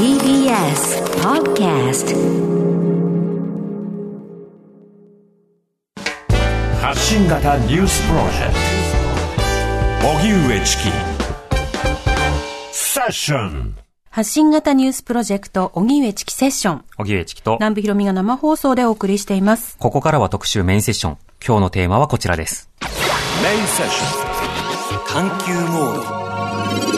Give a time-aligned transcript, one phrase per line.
[0.00, 2.16] TBS Podcast
[6.80, 8.54] 発信型ニュースプロジェク
[10.00, 10.82] ト荻上チキ
[12.72, 13.76] セッション
[14.08, 16.84] 発信型ニュースプロジェクト、荻上チキセッション。
[16.96, 19.76] 荻上チキと、南部ひろみが生放送でお送りしています。
[19.78, 21.18] ここからは特集メインセッション。
[21.46, 22.70] 今日のテーマはこちらです。
[22.80, 22.88] メ
[23.54, 26.89] インセッショ環球モード。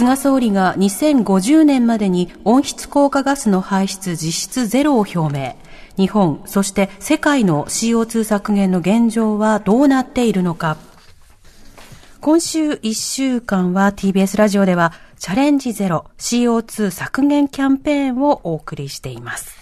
[0.00, 5.56] 菅総理が2050年までに温室効果ガスの排出実質ゼロを表明。
[5.98, 10.78] 日本、そして世界の CO2 削減の現状はどうなっているのか。
[12.22, 19.54] 今週1週間は TBS ラジオではチャレンジゼロ CO2 削減キャンペーンをお送りしています。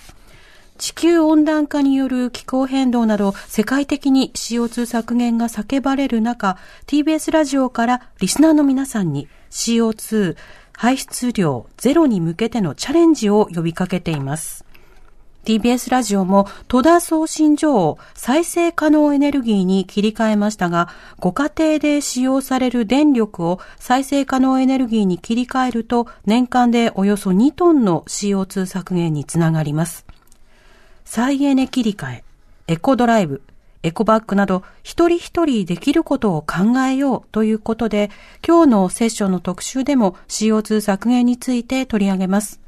[0.79, 10.37] 地球温暖化による気候変動など世界的に CO2 削減が叫ばれる中、TBS ラジオからリスナーの皆さんに CO2
[10.73, 14.65] 排出量ゼロに向けてのチャレンジを呼びかけています。
[15.45, 30.05] TBS ラジオも戸田送信所を再生可能エネルギーに切り替えましたが、ご家庭で使用される電力を再生可能エネルギーに切り替えると、年間でおよそ2トンの CO2 削減につながります。
[31.07, 32.25] 再エネ切り替え、
[32.67, 33.41] エコドライブ、
[33.83, 38.11] エコバッグなど一人一人できることを考えようということで、
[38.47, 42.61] 今日のセッションの特集でも CO2 削減について取り上げます。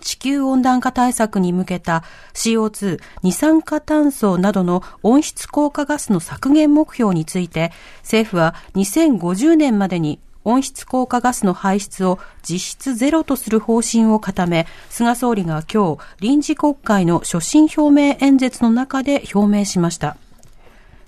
[0.00, 2.02] 地球温暖化対策に向けた
[2.34, 20.16] CO2、二酸化炭素などの温室効果ガスの削減目標について、政府は2050年までに温室効果ガスの排出を実質ゼロとする方針を固め、菅総理が今日、臨時国会の所信表明演説の中で表明しました。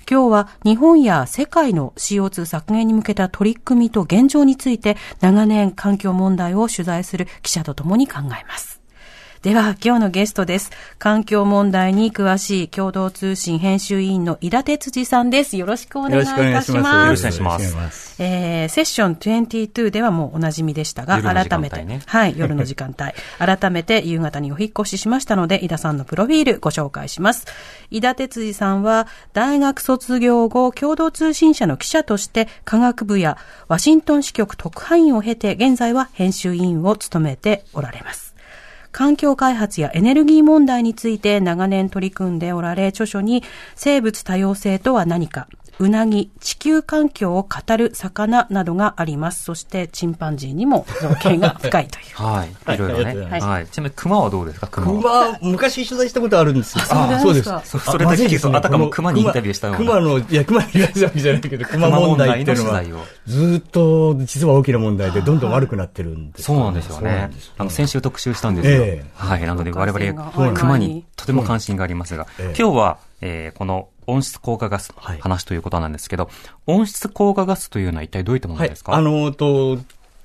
[0.08, 8.73] 今日は日本や世界の CO2 削減に向けた取り組みと現状について長年環境問題を取材する記者とともに考えます。
[9.44, 10.70] では、今日のゲストです。
[10.98, 15.58] 環境問題に詳しい共同通信編集委員の井田哲司さんです。
[15.58, 16.72] よろしくお願いいたします。
[16.72, 18.22] よろしくお願いします。
[18.22, 23.12] えー、セッション22ではもうおなじみでしたが、夜の時間改めて、はい、夜の時間帯。
[23.58, 27.44] 改めて夕方にお引っ越ししましたので、井田さんのプロフィールご紹介します。
[27.90, 33.36] 井田哲司さんは、大学卒業後、共同通信社の記者として、科学部や
[33.68, 38.33] ワシントン支局特派員を経て、現在は編集委員を務めておられます。
[38.94, 43.42] 環境開発やエネルギー問題について長年取り組んでおられ、著書に
[43.74, 45.48] 生物多様性とは何か、
[45.80, 49.42] うなぎ、地球環境を語る魚などがあります。
[49.44, 52.04] そして、チンパンジーにも造形が深いという。
[52.22, 52.74] はい。
[52.74, 53.40] いろいろね。
[53.40, 53.66] はい。
[53.66, 54.68] ちなみに熊はどうですか？
[54.68, 55.36] 熊は。
[55.40, 56.84] 熊、昔取材したことあるんですよ。
[56.90, 59.78] あそうですかそそれだけ聞くと、あたかも熊にインタビューしたような。
[59.80, 67.30] 熊の、いや、熊に言わけじゃないけど、熊問題っていうのは熊問題の取材を、ずーっと実は大きな問題で、どんどん悪くなってるんですそうなんですよね。
[67.58, 68.84] あの、先週特集したんですよ。
[68.84, 69.42] ええはい。
[69.42, 76.28] なので、我々、か熊にとても関心がありますが、ええ今日は、えーこの温室効果ガスのはい話ということなんですけど、
[76.66, 78.84] 温室効果ガスというのは一体どういったものはいです。
[78.84, 78.94] か？
[78.94, 79.78] あの、と、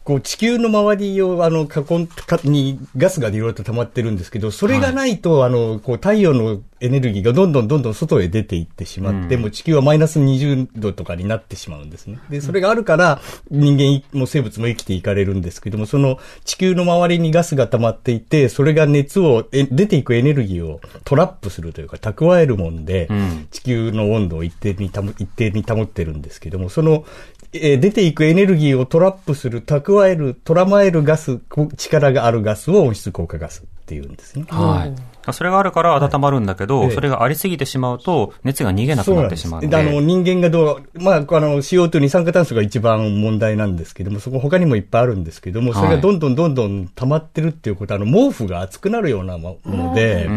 [0.09, 9.41] こう地球の周りを、あの、囲ん、かにガスがいろいろと溜まってるんですけど、それがないと、あの、こう太陽のエネルギーがどんどんどんどん外へ出ていってしまって、うん。
[9.41, 12.17] もう地球はマイナス20度とかになってしまうんですね。
[12.27, 13.21] で、それがあるから、
[13.51, 23.47] 人間も生物も生きていかれるんですけども、その地球の周りにガスが溜まっていて、それが熱を、え出ていくエネルギーをトラップするというか、蓄えるもんで、うん。
[23.51, 27.05] 地球の温度を一定に保一定に保ってるんですけども、その、
[27.53, 31.39] えー出ていくエネルギーをトラップする、蓄える、捕らまえるガス、
[31.77, 34.45] 力があるガスを温室効果ガスっていうんですね。
[34.49, 34.95] はい。
[35.33, 39.75] それがあるから温まるんだけど、ええそれがありすぎてしまうと、熱が逃げなくなってしまうので。
[39.75, 50.29] あの、人間がどう、まあ、あの、CO2 二酸化炭素が一番問題なんですけども、そこ他にもいっぱいあるんですけども、それがどんどんどんどん溜まってるっていうことは、あの、毛布が熱くなるようなもので、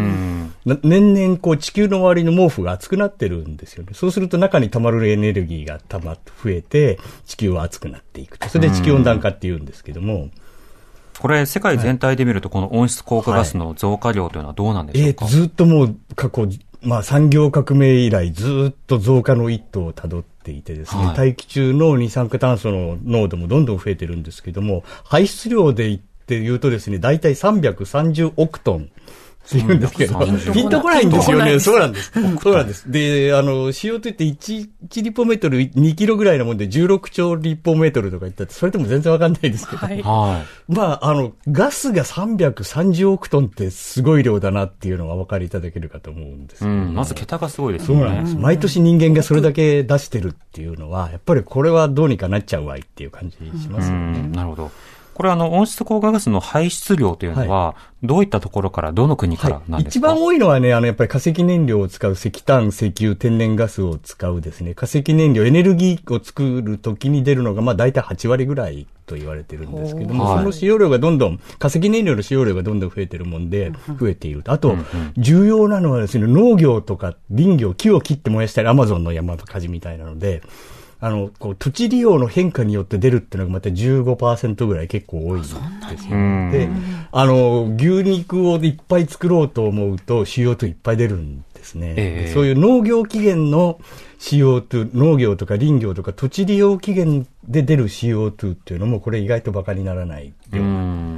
[0.83, 3.91] 年々こう地球の周りの毛布が熱くなってるんですよね。
[3.95, 8.49] そうすると中に溜まるエネルギーが溜まって増えて、地球は熱くなっていくと。
[8.49, 10.29] それで地球温暖化って言うんですけども、
[11.23, 16.49] これ、世界全体で見ると、この温室効果ガスの増加量というのはどうなんでしょうか、えーずっともう過去、
[16.83, 28.91] まあ産業革命以来ずっと増加の一途をたどっていてですね、はい大気中の二酸化炭素の濃度もどんどん増えてるんですけども、排出量で言って言うとですね、大体330億トン。
[29.45, 31.59] って言うんですけど、330ピンとこないんですよね。
[31.59, 32.13] そうなんです。
[32.41, 32.91] そうなんです。
[32.91, 39.79] で、あの、CO2 って1、1立方メートル2キロぐらいなもんで16兆立方メートルとか言ったって、それでも全然わかんないですけど。
[39.79, 40.03] はい。
[40.03, 46.69] はまあ、あの、ガスが330億トンってすごい量だなっていうのがお分かりいただけるかと思うんですい。
[46.69, 46.95] うん。
[46.95, 48.03] まず桁がすごいですよね。
[48.03, 48.37] そうなんです。
[48.37, 54.21] 毎年人間がそれだけ出してるっていうのは、やっぱりこれはどうにかなっちゃうわいっていう感じしますうよね。
[54.21, 54.33] ん。
[54.33, 54.71] なるほど。
[55.15, 70.39] これあの、温室効果ガスの排出量というのは、どういったところから、どの国からなんですか、一番多いのはね、あの、やっぱり化石燃料を使う石炭、石油、天然ガスを使うですね、化石燃料、エネルギーを作るときに出るのが、まあ大体8割ぐらいと言われてるんですけども、はい。
[70.39, 74.53] その使用量がどんどん、化石燃料の使用量がどんどん増えてるもんで、増えていると。
[74.53, 74.77] あと、
[75.19, 80.43] 重要なのはですね、農業とか林業、木を切って燃やしたり、アマゾンの山火事みたいなので、
[81.05, 85.61] あの、こう、土地利用の変化によって出るっていうのがまた15%ぐらい結構多いんですよ。
[86.13, 86.69] うんで、
[87.11, 91.95] あの、牛肉をいっぱい作ろうと思うと CO2 いっぱい出るんですね。
[91.97, 93.81] ええそういう農業期限の
[94.21, 101.12] CO2、農業とか林業とか土地利用期限で出る CO2 っていうのも、これ意外と馬鹿にならない量うん。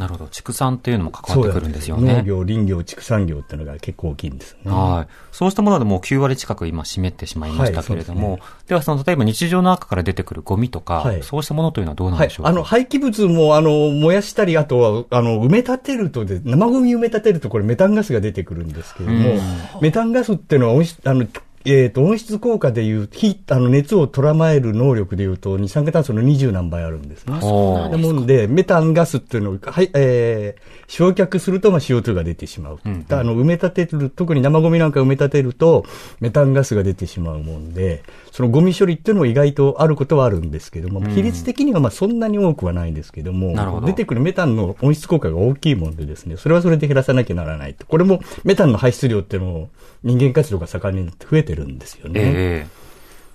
[0.00, 0.28] なるほど。
[0.28, 2.14] 畜産っていうのも関わってくるんですよね。
[2.14, 4.72] 農業、林業、畜産業っていうのが結構大きいんですね。
[4.72, 5.12] はい。
[5.30, 12.44] そうしたものでもう9割近く今占めてしまいましたけれども、はいではその例えば日常の中から出てくるゴミとか、はいそうしたものというのはどうなんはいでしょう。
[12.44, 19.34] か、あの、廃棄物も、あの、燃やしたり、あとは、あの、埋め立てるとで、生ゴミ埋め立てると、これメタンガスが出てくるんですけれども、
[19.82, 21.26] メタンガスっていうのはあの、
[21.66, 27.38] えっ、と、温室効果でいう、火、あの、熱を捉まえる能力でいうと、二酸化炭素の20何倍あるんですね。
[27.42, 32.80] おーなもんで、メタンガスっていうのを、はい、えー、焼却すると、まあ、CO2 が出てしまう。
[32.82, 35.84] うんあの、埋め立てる、特に生ゴミなんか埋め立てると、
[36.20, 38.02] メタンガスが出てしまうもんで、
[38.32, 47.86] そのゴミ処理っていうのも意外とあることはあるんですけども、比率的にはまあそんなに多くはないんですけども、なるほど出てくるメタンの温室効果が大きいもんでですね、それはそれで減らさなきゃならないと。
[47.86, 49.70] これもメタンの排出量っていうのも
[50.02, 52.20] 人間活動が盛んに増えてるんですよね。
[52.20, 52.80] ええ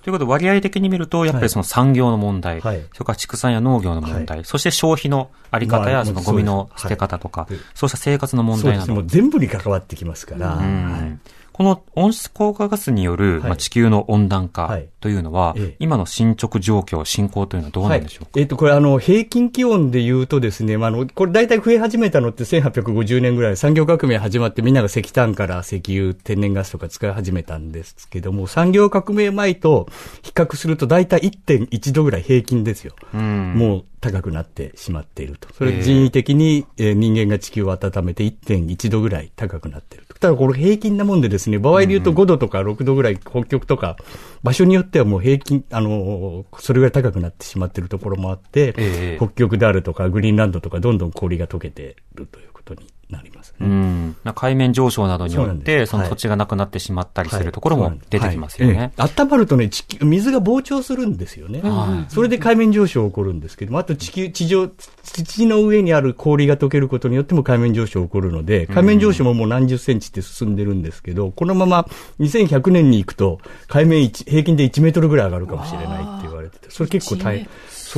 [0.06, 2.84] ということで割合的に見ると、やっぱりその産業の問題、はい。
[2.92, 7.58] それから畜産や農業の問題、そして消費のあり方まあやそのゴミの捨て方とか、はい。
[7.74, 8.86] そうした生活の問そうですね。
[8.86, 10.54] 題などもう全部に関わってきますから。
[10.54, 10.92] うん。
[10.92, 11.18] はい
[11.56, 13.48] この温室効果ガスによる、はい。
[13.48, 14.90] まあ、地球の温暖化はい。
[15.00, 15.76] というのは、ええ。
[15.78, 29.88] 今の進捗状況、進行というのはどうなんでしょうか、はい、えっ、と、これあの、平均気温で言うとですね、まあ、あの、これ大体増え始めたのって1850年ぐらい、産業革命始まってみんなが石炭から石油、天然ガスとか使い始めたんですけども、産業革命前と
[30.22, 32.94] 比較すると大体1.1度ぐらい平均ですよ。
[33.14, 33.54] うん。
[33.54, 35.48] もう高くなってしまっていると。
[35.54, 40.14] それ人為的に、えー人間が地球を温めて1.1度ぐらい高くなっていると。
[40.18, 43.96] ただこれ平均なもんでですね、場合で言うと5度とか6度ぐらい北極とか、
[44.42, 53.66] 場所によってはもう平均、あのーそれぐらい高くなってしまっているところもあって、ええ北極であるとかグリーンランドとかどんどん氷が溶けているということになりますね。
[53.66, 54.16] うん。
[54.24, 58.74] まあ海面上昇などによって、その土地がなくなってしまったりするところも出てきますよね。
[58.74, 58.84] はい。
[58.86, 59.02] ええ。
[59.22, 61.60] 温まるとね、地球、水が膨張するんですよね。
[61.62, 62.12] はい。
[62.12, 71.86] それで海面上昇起こるんですけども、あと地球、地上、土の上にある氷が溶けることによっても海面上昇起こるので、海面上昇ももう何十センチって進んでるんですけど、このまま
[72.18, 73.38] 2100年に行くと、
[73.68, 77.48] 海面一平均で1メートルぐらい上がるかもしれないって言われてて、それ結構大変、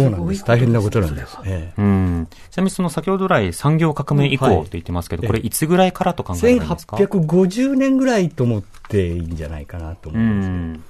[0.03, 0.45] そうなんです。
[0.45, 1.39] 大変なことなんです。
[1.43, 1.73] ね。
[1.77, 2.29] うん。
[2.51, 10.49] ちなみにその先ほど来産業革命以降はいって言ってますけど、ええこれいつぐらいからと考えるんですか？1850年ぐらいと思っていいんじゃないかなと思ういます。
[10.49, 10.85] ん。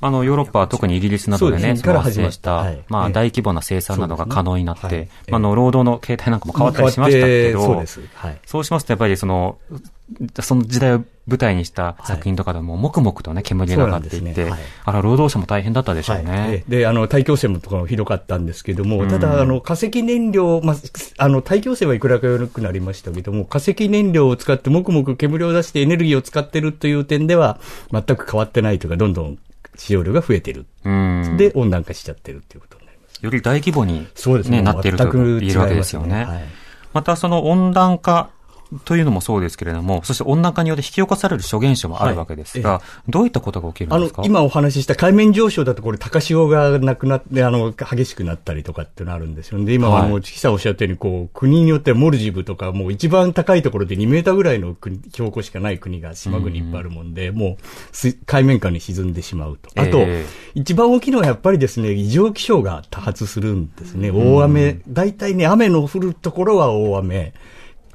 [0.00, 2.84] あの、ヨーロッパは特にイギリスなどでね、その発生した、はい。
[2.88, 3.12] まあ、ええ。
[3.12, 8.14] 大規模な生産などが可能になって、あ、あの、労働の形態なんかも変わったりしましたけど、変わってそうです。
[8.14, 8.38] はい。
[8.44, 9.58] そうしますと、やっぱりその、
[10.40, 14.48] その時代を舞台にした作品とかでも、黙々とね、煙が上がっていって、
[14.84, 16.30] あら、労働者も大変だったでしょうね。
[16.30, 20.76] はいええで、あの、大気汚染もとかもひどかったんですけども、うんただ、あの、化石燃料、まあ、
[21.18, 27.58] あの、大気汚染はいくらか良くなりましたけども、化石燃料を使って、もくもく煙を出してエネルギーを使ってるという点では、
[27.90, 29.38] 全く変わってないというか、どんどん
[29.76, 30.66] 使用量が増えてる。
[30.84, 31.36] うん。
[31.36, 33.18] で、温暖化しちゃってるっていうことになります。
[33.20, 34.62] より大規模に、そうですね。
[34.62, 36.26] なっていると言えるわけですよね。
[36.92, 38.30] またその温暖化
[38.84, 49.64] というのもそうですけれども、そして温暖化によって引き起こされる諸現象もあるわけですが、はいどういったことが起きるんですか、今お話しした海面上昇だとこれ高潮がなくなって、あの、激しくなったりとかっていうのあるんですよ。
[49.64, 59.70] で、今ははいもう、チキさんおっしゃったように、こう、国によってはモルジブとか、もう一番高いところで2メーターぐらいの国標高しかない国が島国いっぱいあるもんで、もうす、海面下に沈んでしまうと。
[59.80, 64.10] あと、ええ一番大きいのはやっぱりですね、異常気象が多発するんですね。
[64.10, 67.34] 大雨、大体ね、雨の降るところは大雨。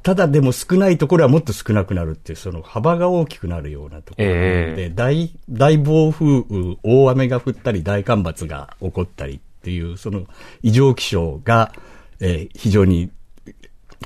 [0.02, 4.36] ただでも少ないところはもっと少なくなるっていう、その幅が大きくなるようなところなの
[4.76, 10.24] で、え大、大暴風雨、大雨が降ったり、大干ばつが起こったりっていう、その
[10.62, 11.72] 異常気象が、
[12.20, 13.10] えー非常に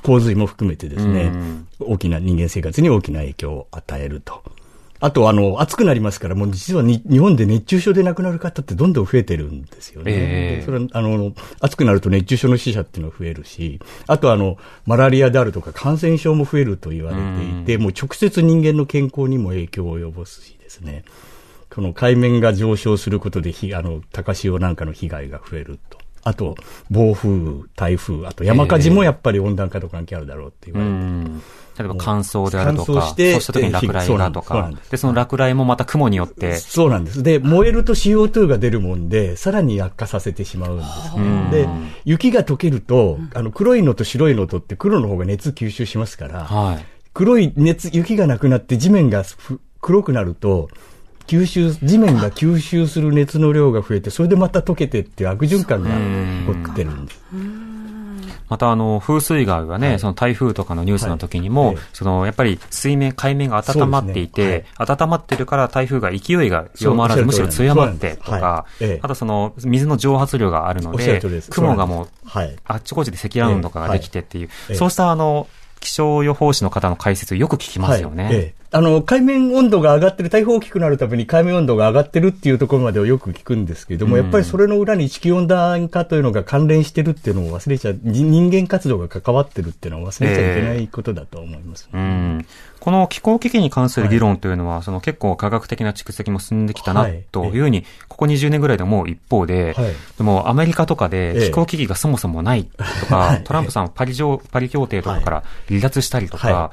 [0.03, 1.31] 洪水も含めてですね、
[1.79, 4.43] 大きな人間生活に大きな影響を与えると。
[4.99, 10.11] あと、あの、暑くなりますから、もう実はに日本で熱中症で亡くなる方ってどんどん増えてるんですよね。
[10.11, 21.03] ええでそれは、あの、暑くなると熱中症の死者っていうのが増えるし、あとあの、マラリアであるとか感染症も増えると言われていて、もう直接人間の健康にも影響を及ぼすしですね。
[21.69, 25.99] この海面が上昇することで、ひあの、高潮なんかの被害が増えると。
[26.23, 26.55] あと、
[26.89, 27.29] 暴風、
[27.75, 30.91] 台風、あと山火事もやっぱり温暖化と関係あるだろうって言われて。
[30.91, 31.41] うん
[31.77, 34.53] 例えば乾燥であるとか、乾燥してそうした時に落雷がとか。
[34.53, 34.91] そうなんで、す。
[34.91, 37.21] で、その落雷もまた雲によって、そうなんです。
[37.21, 41.49] で、燃えると CO2 が出るもんで、さらに悪化させてしまうんですね。
[41.51, 41.69] で、
[42.05, 46.85] 雪が溶けると、あの、黒いのと白いのとって黒の方が熱吸収しますから、はい。
[47.13, 50.69] 黒い熱、雪がなくなって地面がふ黒くなると、
[51.27, 55.89] 吸収、地面が吸収する熱の量が増えて、それでまた溶けてっていう悪循環が
[56.53, 57.21] 起こってるんです。
[58.49, 61.75] またあの、風水害はね、その台風とかのニュースの時にも、はい。
[61.75, 64.95] ええその、やっぱり水面、海面が温まっていて、そうですね。
[65.03, 68.65] 温まってるから台風が勢いが弱まらず、むしろ強まってとか
[69.01, 71.51] あとその、水の蒸発量があるのでで、す。
[71.51, 72.55] 雲がもう、はい。
[72.65, 74.75] あっちこっちで積乱雲とかができてっていう、ええ。
[74.75, 75.47] そうしたあの、
[75.79, 78.55] 気象予報士の方の解説よく聞きますよね。
[78.69, 91.89] あの、海面温度が上がってる、台風大きくなるために海面温度が上がってるっていうところまではよく聞くんですけれども、うんやっぱりそれの裏に地球温暖化というのが関連してるっていうのを忘れちゃう、人人間活動が関わってるっていうのは忘れちゃいけないことだと思います。
[91.93, 92.45] うん
[92.79, 97.25] この気候危機に関する議論というのは、その結構科学的な蓄積も進んできたなはい。
[97.31, 99.93] というふうに、ここ20年ぐらいで思う一方で、はい。
[100.17, 101.39] でもアメリカとかええ。
[101.39, 103.43] で気候危機がそもそもないとか、はい。
[103.43, 106.71] トランプさんはパリ上、パリ協定とかから離脱したりとか、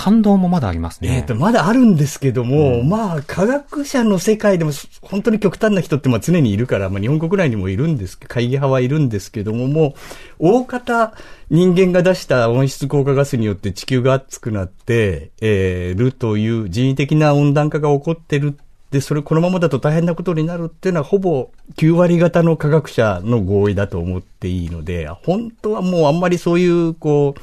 [0.00, 1.16] 反動もまだありますね。
[1.16, 9.94] えっ、と、まだあるんですけども、まあ、科学者の世界でも、本当に極端な人ってまあ常にいるから、まあ日本国内にもいるんです、会議派はいるんですけども、も
[10.38, 11.12] う、大方、
[11.50, 18.58] 人間が出した温室効果ガスによって地球が熱くなって、えーるという人為的な温暖化が起こってる。
[18.90, 27.40] で、それこのままだと大変なことになるっていうのは、ほぼ9割方の科学者の合意だと思っていいので、本当はもうあんまりそういう、こう、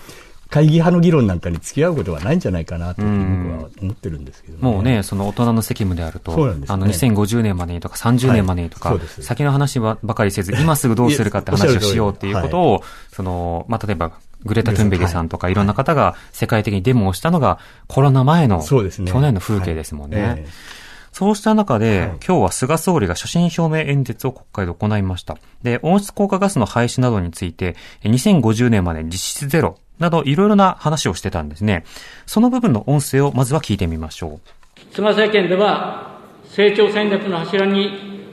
[0.49, 6.65] 会議派の議論なんかに付き合うことはないんじゃないかなと僕は思ってるんですけどもうね、その大人の責務であると、ね。
[6.67, 8.99] あの2050年までにとか30年までにとか、はい。
[9.21, 14.13] 先の話ばばかりせず、今すぐどうするかって話をしようっていうことを、その、まあ、例えば、
[14.45, 20.21] グレタ・トゥンベリさんとかいろんな方が世界的にデモをしたのがコロナ前の、そうですね去年の風景ですもんね。
[20.21, 25.39] はいええそうした中で、はい今日は菅総理が所信表明演説を国会で行いました。
[25.63, 31.85] で、温室効果ガスの廃止などについて、2050年まで実質ゼロなどいろいろな話をしてたんですね。
[32.27, 34.93] その部分の音声をまずは聞いてみましょう。
[34.93, 38.27] 菅政権では成長戦略の柱に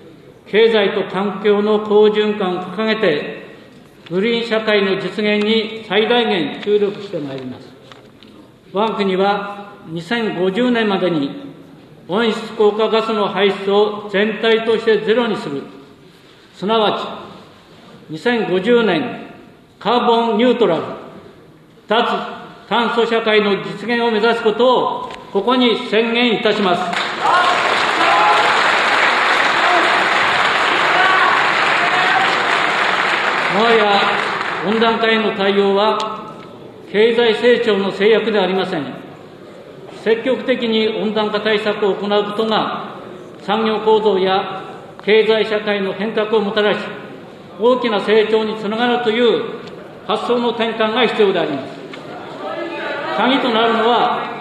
[0.46, 3.43] 経済と環境の好循環を掲げて
[4.10, 7.68] グリーン社会の実現に最大限注力してまいります
[8.72, 11.54] 我が国は2050年までに
[12.08, 15.62] 温室効果ガスの排出を全体としてゼロにする
[16.54, 17.20] すなわ
[18.10, 19.30] ち2050年
[19.78, 20.82] カーボンニュートラル
[21.88, 22.04] 脱
[22.68, 27.13] 炭素社会の実現を目指すことをここに宣言いたします。
[33.54, 34.00] もはや
[34.66, 36.34] 温暖化への対応は
[36.90, 38.84] 経済成長の制約ではありません。
[40.02, 42.96] 積極的に温暖化対策を行うことが
[43.42, 44.64] 産業構造や
[45.04, 46.80] 経済社会の変革をもたらし、
[47.60, 49.44] 大きな成長につながるという
[50.06, 51.74] 発想の転換が必要であります。
[53.16, 54.40] 鍵となるのは、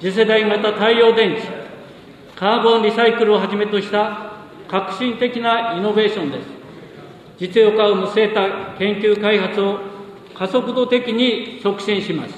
[0.00, 1.42] 次世代型太陽電池、
[2.34, 4.32] カーボンリサイクルをはじめとした
[4.68, 6.53] 革新的なイノベーションです。
[7.40, 9.78] 実用化を見据えた研究開発を
[10.34, 12.34] 加速度的に促進します。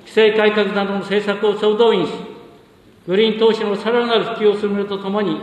[0.00, 2.12] 規制改革などの政策を総動員し、
[3.06, 5.40] グリーン投資のさらなる普及を進めるとともに、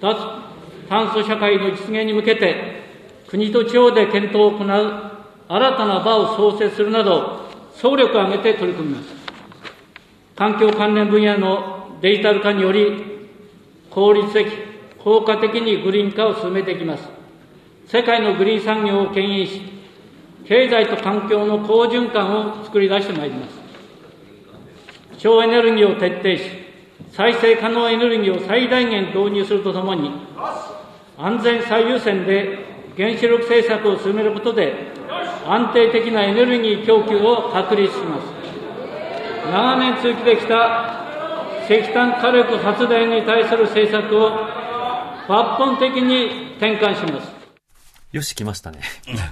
[0.00, 0.16] 脱
[0.88, 2.82] 炭素社会の実現に向けて、
[3.28, 5.14] 国と地方で検討を行う
[5.48, 7.40] 新たな場を創設するなど、
[7.74, 9.14] 総力を挙げて取り組みます。
[10.36, 13.28] 環境関連分野のデジタル化により、
[13.90, 14.46] 効率的、
[14.98, 17.13] 効果的にグリーン化を進めていきます。
[17.86, 19.62] 世界のグリーン産業を牽引し、
[20.46, 23.58] 経済と環境の好循環を作り出してまいります。
[25.18, 26.64] 省エネルギーを徹底し、
[27.12, 30.10] 再生可能エネルギーを最大限導入するとともに、
[31.16, 32.58] 安全最優先で
[32.96, 34.92] 原子力政策を進めることで、
[35.46, 38.26] 安定的なエネルギー供給を確立します。
[39.50, 41.04] 長年続けてきた
[41.68, 44.30] 石炭火力発電に対する政策を
[45.28, 47.43] 抜本的に転換します。
[48.14, 48.78] よし来ましたね。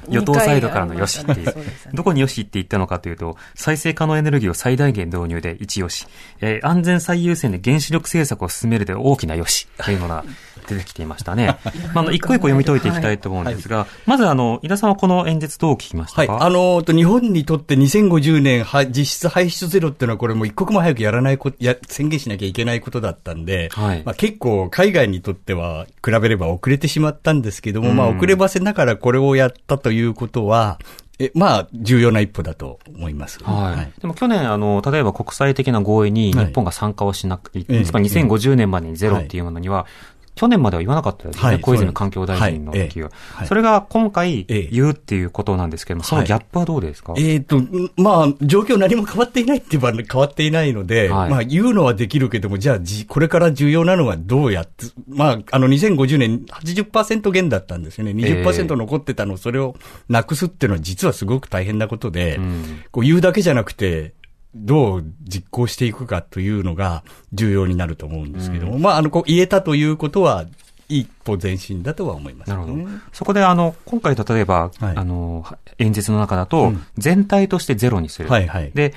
[0.09, 1.55] 与党サイドからのよしっていう。
[1.95, 6.09] どこによしって言ったのかというと、再生可能エネルギーを最大限導入で一よし、
[6.41, 10.25] えー安全最優先で原子力政策を進めるで大きなよしというのが
[10.67, 11.59] 出てきていましたね。
[11.95, 16.27] まあ、あの、一個一個読み解いていきたいと思うんですが、まずあの、井田さんはこの演説どう聞きましたはい。
[16.27, 30.79] かあの、と日本にとって2050年は実質排出ゼロっていうのはこれもう一刻も早くやらないこと、や、宣言しなきゃいけないことだったんで、はいまあ結構海外にとっては比べれば遅れてしまったんですけども、まあ遅ればせなながらこれをやったということは、
[31.19, 33.39] え、まあ、重要な一歩だと思います。
[33.45, 34.01] はい。
[34.01, 39.87] でも去年、あの、例えば国際的な合意に日本が参加をしなく、ええつまり2050年までにゼロっていうものには、
[40.35, 41.43] 去年までは言わなかったですね。
[41.43, 43.11] はい小泉環境大臣の時は。
[43.35, 44.69] はいそれが今回ええ。
[44.73, 51.31] 言うっていうことなんですけども、そのギャップはどうですか、えっ、と、んまあ、状況何も変わっていないって言えば変わっていないので、はい。
[51.31, 58.13] まあ、言うのはできるけども、じゃあ、じこれから重要なのはどうやって、まあ、あの、2050年80%減だったんですよね。
[58.13, 59.77] 20%残ってたのを、それを
[60.09, 62.85] なくすっていうのは実はすごく大変なことで、ん。
[62.91, 64.15] こう言うだけじゃなくて、
[64.55, 70.47] どう実行していくかというのが重要になると思うんですけども、まあ、あの、こう言えたということは、
[70.89, 72.75] 一歩前進だとは思います、なるほど。
[73.13, 74.97] そこで、あの、今回例えば、はい。
[74.97, 75.47] あの、
[75.79, 76.87] 演説の中だと、うん。
[76.99, 78.29] 全体としてゼロにする。
[78.29, 78.71] はいはい。
[78.75, 78.93] で、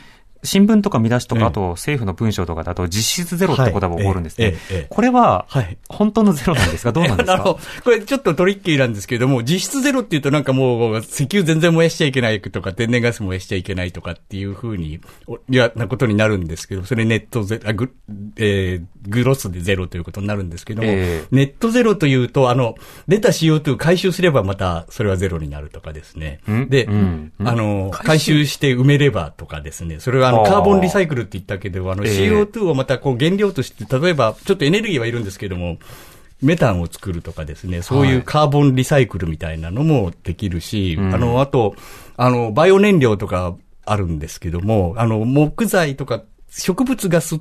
[0.45, 1.47] 新聞とか見出しとか、ええ。
[1.47, 4.55] あと政府の文章とかだと実質ゼロってことが起こるんですね。
[4.89, 5.77] これは、はい。
[5.89, 6.91] 本当のゼロなんですか？
[6.93, 17.91] どうなんですか、これちょっとトリッキーなんですけれども、実質ゼロっていうとなんかもう、石油全然燃やしちゃいけないとか、天然ガス燃やしちゃいけないとかっていうふうに、おいや、なことになるんですけど、それネットゼロ、あグ
[18.37, 21.27] えーグロスでゼロということになるんですけども、ええ。
[21.29, 22.73] ネットゼロというと、あの、
[23.07, 26.39] 出た CO2 回収すればまたそれはゼロになるとかですね。
[26.49, 26.69] ん？
[26.69, 27.31] で、うん。
[27.39, 27.47] うん。
[27.47, 29.99] あの、回収して埋めればとかですね。
[29.99, 32.29] それはあの、カーボンリサイクルって言ったけど、あの、ええ。
[32.29, 35.77] CO2 をまたこう原料として、例えば、ちょっとエネルギーはいるんですけども、
[36.41, 41.13] メタンを作るとかですね、そういうカーボンリサイクルみたいなのもできるし、うん。
[41.13, 41.75] あの、あと、
[42.17, 47.39] あの、バイオ燃料とかあるんですけども、あの、木材とか植物ガス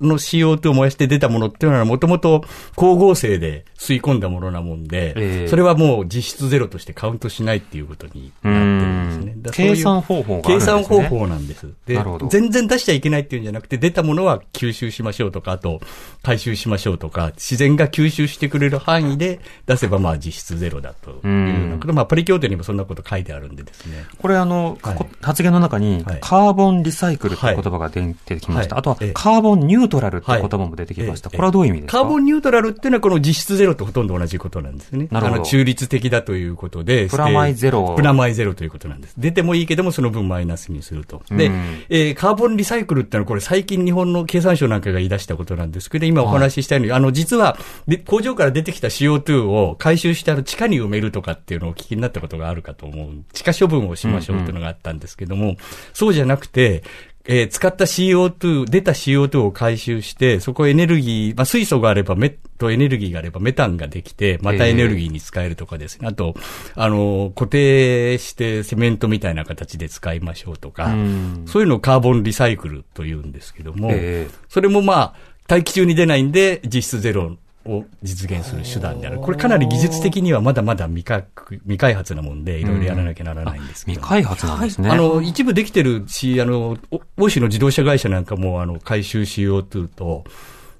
[0.00, 5.48] の CO2 を燃やして出たものっていうのはもともと光合成で吸い込んだものなもんで、ええ。
[5.48, 9.74] それはもう実質ゼロとしてカウントしないっていうことになってるんですね。
[9.74, 10.84] 計算方法があるん計ですね。
[10.84, 11.68] 算方法なんです。
[11.86, 12.26] でなるほど。
[12.28, 15.80] 全然出しちゃいけないっていうんじゃなくて、出たものは吸収しましょうとか、あと
[16.22, 21.92] 回収しましょうとか、自然が吸収してくれる範囲で出せばまあ実質ゼロだというようなこと。
[21.94, 24.04] まあパリ協定にもそんなこと書いてあるんでですね。
[24.18, 24.96] これあの、はい。
[24.96, 26.18] こ発言の中に、はい。
[26.22, 28.78] カーボンリサイクルという言葉が出出てきました。
[28.78, 31.28] あとははいええ、カーボンニュートラルという言葉も出てきました。
[31.28, 31.98] はいこれはどういう意味ですか？
[31.98, 35.08] カーボンニュートラルっていうのはこの実質ゼロとほとんど同じことなんですね。
[35.10, 37.08] なるほど中立的だということで。
[37.08, 39.14] プラマイゼロプラマイゼロということなんです。
[39.18, 41.22] 出てもいいけどもその分マイナスにすると。
[41.30, 41.54] で、うん
[41.88, 47.56] えーカーボンリサイクルってのはこれ最近日本の経産省なんかが言い出したことなんですけど、今お話ししたように、あの実は
[47.88, 53.10] で工場から出てきた CO2 を回収してあの地下に埋めるとかっていうのをお聞きになったことがあるかと思う。
[53.32, 55.56] 地下処分をしましょうっていうのがあったんですけども、
[55.92, 56.82] そうじゃなくて、
[57.26, 66.08] えー使った CO2、出た CO2 を回収して、そこエネルギー、まあ、水素があればメとエネルギーがあればメタンができて、またエネルギーに使えるとかですね。
[66.08, 66.34] あと、
[66.74, 71.44] あの、固定してセメントみたいな形で使いましょうとか、うん。
[71.46, 75.14] そういうのをカーボンリサイクルというんですけども、ええそれもまあ、
[75.46, 79.18] 大気中に出ないんで、実質ゼロを実現する手段である。
[79.18, 81.24] これかなり技術的にはまだまだ未開
[81.62, 84.00] 未開発なもんで、いろいろやらなきゃならないんですけど。
[84.00, 84.90] 未開発なんですね。
[84.90, 90.24] あの、一部できてるし、あの、お欧州の自動車会社なんかも、あの、回収 CO2 と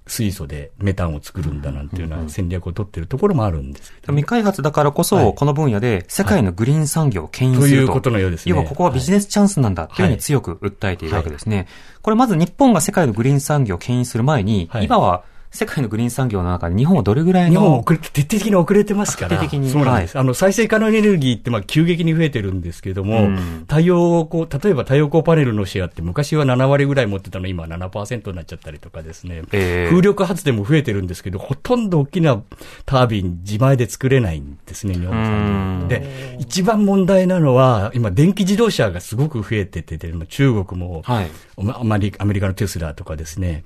[0.06, 4.12] 水素でメタンを作るんだなんていうような戦略を取ってるところもあるんですけど。
[4.12, 7.74] 未開発だからこそ、はいこの分野で世界のグリーン産業を牽引すると。
[7.74, 11.66] ということのようですね要はここはビジネスチャンスなんだというふうに強く訴えているわけですね。
[12.02, 19.28] これまず日本が世界のグリーン産業を牽引する前に、はい今は世界のグリーン産業の中で日本はどれぐらいの日本は遅れて、徹底的に遅れてますから。
[19.30, 20.18] 徹底的にそうなんです。
[20.18, 29.42] あの、再生可能エネルギーって、まあ、急激に増えてるんですけども、うん太陽光、例えば太陽光パネルのシェアって昔は7割ぐらい持ってたの今は7%になっちゃったりとかですね。
[29.52, 32.42] ええ風力発電も増えてるんですけど、ほとんど大きな
[32.84, 41.30] タービン自前で作れないんですね、日本で、一番問題なのは、今電気自動車がすごく増えてて、で中国も、はい。
[41.78, 43.62] アメリカのテスラとかですね、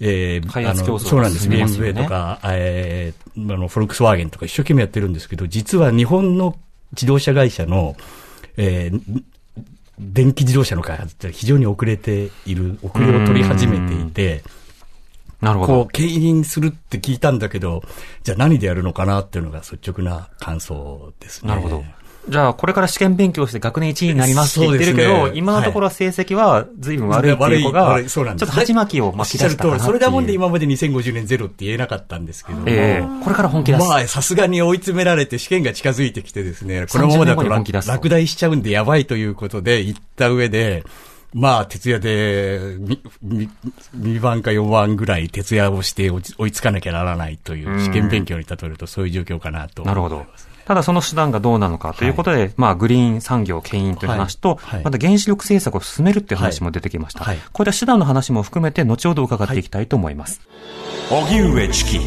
[0.00, 1.48] えー開発競争があのそうなんです。
[1.48, 6.56] BMW とか、えー、あの、フォルクスワーゲンとか一生懸命やってるんですけど、実は日本の
[6.92, 7.96] 自動車会社の、
[8.56, 9.22] えー
[9.98, 14.42] 電気自動車の開発って非常に遅れている、遅れを取り始めていて、
[15.40, 15.92] なるほどこう、。
[15.92, 17.82] 牽引するって聞いたんだけど、
[18.22, 21.48] じゃあ何でやるのかなっていうのが率直な感想ですね。
[21.48, 21.84] なるほど。
[22.28, 29.86] じゃあ、これから試験勉強して学年1位になりますって言ってるけど、ね今のところは成績は随分悪いっていう子が、ちょっと鉢巻きを巻き出したかなっていう。
[29.86, 33.88] それだもんで今まで2050年ゼロって言えなかったんですけども、ええこれから本気出す。
[33.88, 40.84] まあ、さすがに追い詰められて試験が近づいてきてですね、このままだ30年後と落第しちゃうんでやばいということで言った上で、
[41.32, 43.50] まあ、徹夜で、み、み、
[43.96, 49.84] 2番か4番ぐらい徹夜をして追い追いつかなきゃならないという試験勉強に例えるとそういう状況かなと。
[49.84, 50.26] なるほど。
[50.66, 57.24] ただその手段がどうなのかということで、まあグリーン産業牽引という話と、はいはいまた原子力政策を進めるっていう話も出てきました。
[57.24, 60.40] はいこういった手段の話も含めて後ほど伺っていきたいと思います。
[61.10, 62.00] 荻上チキ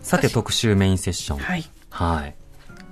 [0.00, 1.38] さて特集メインセッション。
[1.38, 1.64] はい。
[1.90, 2.36] はい。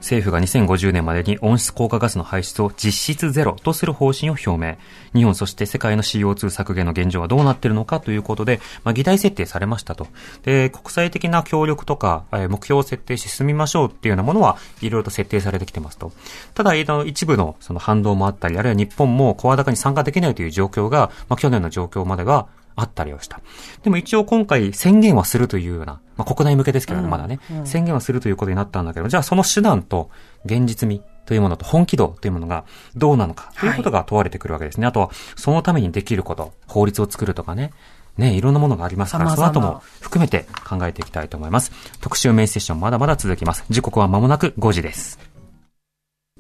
[0.05, 4.77] 政府が2050年までに温室効果ガスの排出を実質ゼロとする方針を表明。
[5.15, 10.07] 日本そして世界の CO2 削減の現状はどうなっているのかということで、まあ、議題設定されましたと。
[10.43, 16.13] で、国際的な協力とか、え目標を設定し進みましょうっていうようなものはいろいろと設定されてきてますと。
[16.53, 23.41] ただ、一部のその反動もあったり、あるいは日本も声高に参加できないという状況が、まあ、去年の状況まではあったりをした。
[23.83, 30.11] でも一応今回宣言はするというような、まあ、国内向けですけどね、まだね、宣言はするということになったんだけど、じゃあその手段と
[30.45, 32.65] 現実味というものと本気度というものが
[32.97, 34.87] どうなのかということが問われてくるわけですね。
[34.87, 37.73] あとは、そのためにできること、法律を作るとかね、
[38.17, 41.73] ね、いろんなものがありますから、その後も含めて考えていきたいと思います。
[42.01, 43.65] 特集メインセッションまだまだ続きます。
[43.71, 45.19] 時刻は間もなく5時です。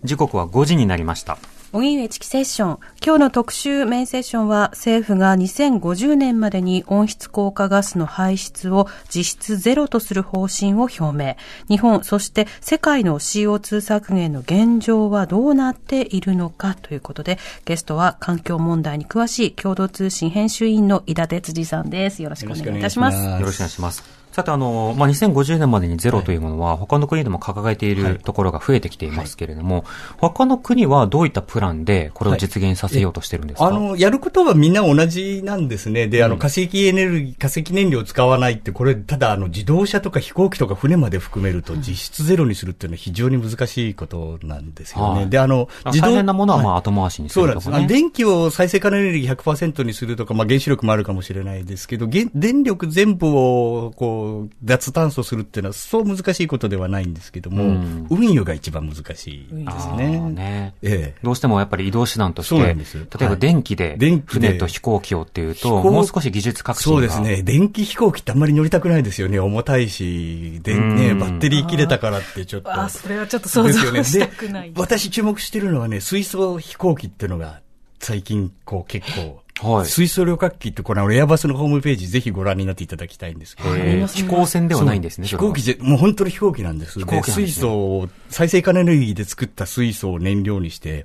[0.04, 1.38] 時刻は5時になりました。
[1.74, 2.78] 荻上チキセッション。
[3.04, 11.34] 今日の特集メインセッションは政府が2050年までに温室効果ガスの排出を実質ゼロとする方針を表明。
[11.68, 22.22] 日本、そして世界の CO2 削減の現状はどうなっているのかということで、ゲストは環境問題に詳しい共同通信編集員の井田哲司さんです。
[22.22, 23.16] よろしくお願いいたします。
[23.16, 29.84] よろしくお願いしますさて、あの、まあ、2050年までにゼロというものは、他の国でも掲げているところが増えてきていますけれども、
[30.18, 36.08] 他の国はどういったプランでこれを実現させようとしてるんですか、あの、やることはみんな同じなんですね。
[36.08, 45.20] で、あの、化石エネルギー、化石燃料を使わないって、これ、ただ、あの、自動車とか飛行機とか船まで含めると、実質ゼロにするっていうのは非常に難しいことなんですよね。
[45.20, 45.30] はい。
[45.30, 47.70] で、あの、大変なものはまあ後回しにすそうなんです。
[47.86, 54.23] 電気を再生可能エネルギー100%にするとか、まあ原子力もあるかもしれないですけど、電力全部を、こう、
[54.62, 60.04] 脱炭素するっていうのは、そう難しいことではないんですけども、うん運輸が一番難しいですあね。
[60.18, 61.20] ーねええ。
[61.22, 62.74] どうしてもやっぱり移動手段として、例え
[63.18, 66.96] ばはい電気で電気で船と飛行機をっていうと、もう少し技術革新が。
[66.96, 67.42] そうですね。
[67.42, 69.38] 電気飛行機ってあんまり乗りたくないですよね。
[69.38, 72.72] 重たいし、で、ね、うんバッテリー切れたからってちょっと。
[72.72, 73.70] あ、それはちょっと想像
[74.04, 74.72] したくない。
[74.72, 77.60] で私注目してるのはね、水素飛行機っていうのが、
[78.00, 79.86] 最近、こう結構、はい。
[79.86, 85.26] 水素旅客機ってこれ、エアバスのホームページぜひご覧になっていただきたいんですけど、えー飛行船ではないんですね。
[85.26, 86.98] 飛行機じゃ、もう本当に飛行機なんです。
[86.98, 87.46] 飛行機なんですね。
[87.46, 91.04] 水素を、再生可能エネルギーで作った水素を燃料にして、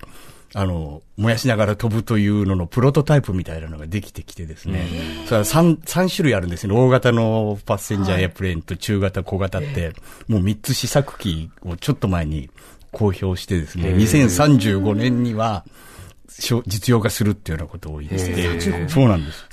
[0.55, 4.87] あの、燃やしながら飛ぶというののプロトタイプみたいなのができてきてですね。
[5.27, 6.73] それは3、三種類あるんですね。
[6.73, 9.93] 大型のパッセンジャーエアプレーンと中型、小型って、
[10.27, 12.49] もう3つ試作機をちょっと前に
[12.91, 15.73] 公表してですね、へー2035年には、しょ
[16.65, 19.45] 実用化するっていうようなことを言ってそうなんです。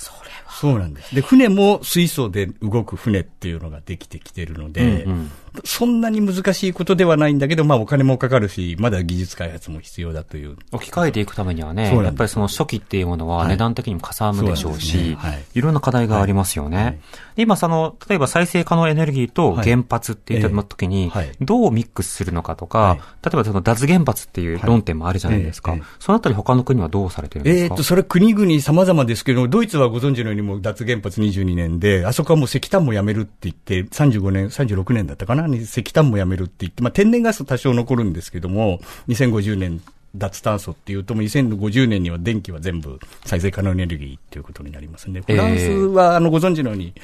[0.60, 1.14] そうなんです。
[1.14, 5.30] で、船も水素で動く船っていうのができてきてるので、うんうん
[5.64, 10.56] そんなに難しいことではないんだけど、まあお金もかかるし、まだ技術開発も必要だという。
[10.72, 13.48] 置き換えていくためにはね、やっぱりその初期っていうものははい。
[13.48, 15.14] 値段的にもかさむでしょうし、ですね。
[15.16, 15.44] はい。
[15.54, 16.76] いろんな課題がありますよね。
[16.76, 16.98] はい。
[17.36, 22.98] で今その、例えば再生可能エネルギーと原発って言った時にどうミックスするのかとか、はい。
[23.24, 25.76] 例えばその脱原発っていう論点もあるじゃないですか。
[25.98, 27.74] そのあたり他の国はどうされてるんですか？
[27.74, 35.45] えっと、それは国々様々ですけど、ドイツはご存知のようにもう脱原発22年で、あそこはもう石炭もやめるって言って、35年、36年だったかな？
[35.46, 39.80] に石炭もやめるって言って、まあ天然ガス多少残るんですけども、2050年
[40.18, 45.20] 脱炭素っていうと、もう2050年には電気は全部再生可能エネルギーっていうことになりますね。
[45.26, 46.94] フランスは、あの、ご存知のように、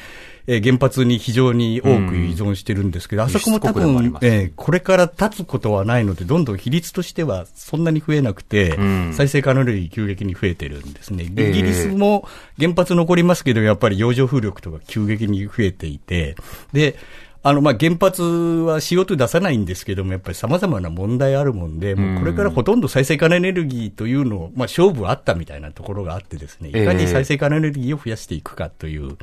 [0.47, 11.31] えー原発に非常に多く依存してるんですけど、あそこも多分えーこれから立つことはないので、どんどん比率としてはそんなに増えなくて、うん再生可能エネルギー急激に増えてるんですね。
[11.37, 12.27] ええイギリスも
[12.59, 16.35] 原発残りますけど、やっぱり洋上風力とか急激に増えていて、
[16.73, 16.97] で、
[17.45, 29.17] あの、まあ、原発は CO2 出さないんですけども、やっぱり様々な問題あるもんで、もうこれからほとんど再生可能エネルギーというのを、まあ、勝負あったみたいなところがあってですね、いかに再生可能エネルギーを増やしていくかという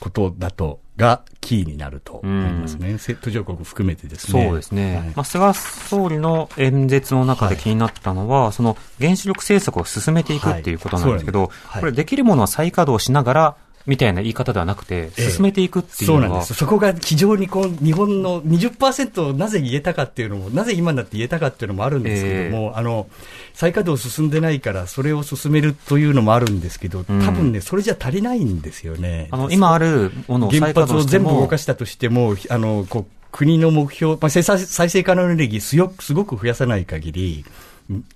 [0.00, 2.98] ことだと、がキーになると思いますね。
[2.98, 4.46] セット上国含めてですね。
[4.46, 4.96] そうですね。
[4.96, 5.06] はい。
[5.08, 11.80] まあ、菅総理の演説の中で気になったのは、その原子力政策を進めていくっていうことなんですけど、はい。
[11.80, 13.56] これできるものは再稼働しながら、
[13.86, 16.54] みたいな言い方ではなくて、ええ進めていくっていうのは、そうなんです。
[16.54, 23.06] そこが非常にこう、日本の20%をなぜ言えたかっていうのも、なぜ今になって言えたかっていうのもあるんですけども、あの、
[23.52, 29.28] 再稼働進んでないから、それを進めるというのもあるんですけど、多分ね、それじゃ足りないんですよね。
[29.30, 37.44] あの、今あるもの原稼発を全部動かしたとしても、あの、こう、国の目標、まあ、再生再生可能エネルギーすよすごく増やさない限り、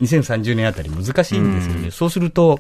[0.01, 1.91] 2030年あたり難しいんですよね。
[1.91, 2.59] そうすると、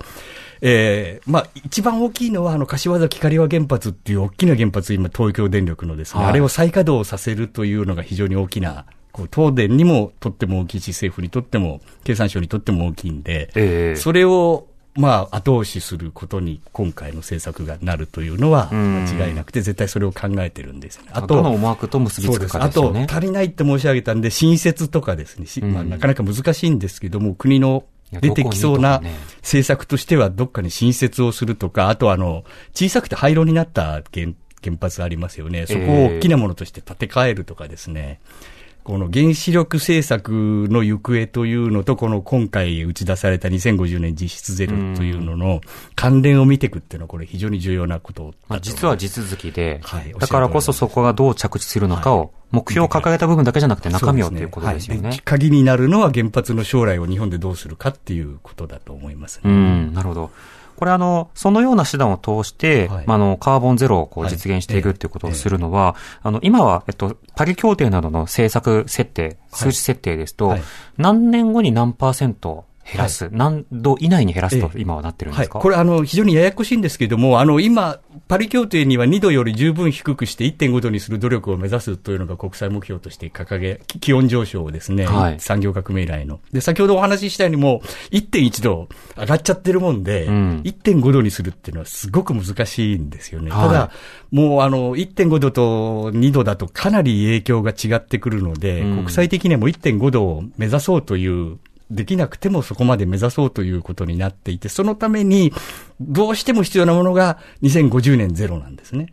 [0.60, 6.30] えーまあ、一番大きいのは、あの、柏崎刈羽原発っていう大きな原発、今、東京電力のですね、はい。
[6.30, 13.96] あれを再稼働させるというのが非常に大きな、こう、東電にもとっても大きいし、政府にとっても、経産省にとっても大きいんで、ええ。
[13.96, 14.66] それを、
[14.98, 21.10] まあ、後押しすることに今回の政策がなるというのは間違いなくて、絶対それを考えてるんですよね。
[21.14, 23.04] あと、どの思惑と結びつくかですよね。
[23.04, 29.02] あと、足りないって申し上げたんで、新設とかですね、まあ、なかなか難しいんですけども、国の出てきそうな
[29.38, 32.44] 政策としては、どっかに新設をするとか、あとあの、
[32.74, 35.66] 小さくて廃炉になった原原発ありますよね。
[35.66, 38.20] そこを大きなものとして建て替えるとかですね。
[38.22, 38.57] えー
[38.88, 40.30] この原子力政策
[40.70, 45.60] の行方というのと、この今回打ち出された2050年実質ゼロというのの
[45.94, 55.02] 関連を見ていくっていうのは、これ非常に重要なことまあ、実は地続きで、はい、だからこそそこがどう着地するのかを、目標を掲げた部分だけじゃなくて中身をということですよね。
[55.02, 58.22] ねはい、鍵になるのは原発の将来を日本でどうするかってい。
[58.22, 59.16] うことだと思い。
[59.16, 60.30] ます、ね、うん、なるほど。
[60.78, 70.62] これあの、そのような手段を通して、はい、まあ、あの、カーボンゼロをこう実現していくっていうことをするのは、はいえあの、今は、えっと、パリ協定などの政策設定、数値設定ですと、はい、
[70.96, 86.40] 何年後に何パーセント減らす、はい、何度以内に減らすと今はなってるんですか、はい、これあの、非常にややこしいんですけれども、あの、今、パリ協定には2度より十分低くして1.5度にする努力を目指すというのが国際目標として掲げ、気温上昇をですね、はい、産業革命以来の。
[86.52, 93.50] で、先ほどお話ししたようにもう1.1度上がっちゃってるもんで、うん、1.5度にするっていうのはすごく難しいんですよね。
[93.50, 93.90] ただ、
[94.30, 101.58] もうあの、1.5度と2度だとかなり影響が違ってくるので、うん、国際的にはもう1.5度を目指そうという
[101.90, 105.52] できなくてもそこまで目指そうということになっていて、そのために、
[106.00, 109.08] どうしても必要なものが2050年ゼロなんですね。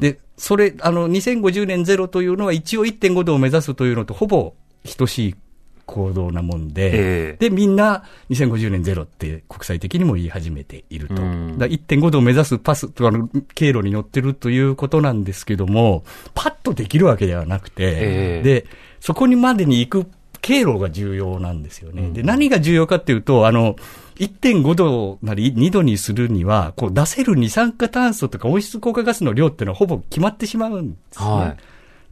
[0.00, 4.54] で、それ、あの、2050年ゼロというのは一応1.5度を目指すというのとほぼ
[4.96, 5.34] 等しい
[5.90, 11.14] 行動なもんで、えー、で、みんな2050年ゼロって国際的にも言い始めていると。
[11.14, 11.20] だ
[11.66, 16.04] 1.5度を目指すパス、あの、経路に乗ってるということなんですけども、
[16.34, 18.66] パッとできるわけではなくて、えー、で、
[19.00, 20.06] そこにまでに行く
[20.42, 22.10] 経路が重要なんですよね。
[22.10, 23.76] で、何が重要かっていうと、あの、
[24.16, 31.26] 1.5度なり2度にするには、こう出せる二酸化炭素とか温室効果ガスの量っていうのはほぼ決まってしまうんですね。
[31.26, 31.56] はい、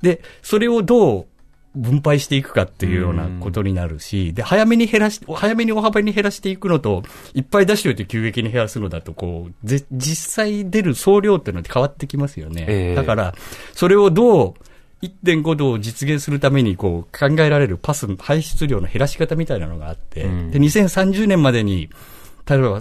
[0.02, 1.26] で、それをどう
[1.74, 7.02] 分配していくかっていうようなことになるし、で、早めに減らし、早めに大幅に減らしていくのと、
[7.34, 12.64] いっぱい出しておいて急激に減らすのだと、こう、実際出る総量っていうのは変わってきますよね。
[12.68, 13.34] えー、だから、
[13.74, 14.54] それをどう、
[15.02, 21.88] 1.5度を実現するためにこう考えられるパス、排出量の減らし方みたいなのがあって、うん、で、2030年までに、
[22.48, 22.80] 例えば